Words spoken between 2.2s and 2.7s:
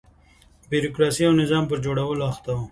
اخته و.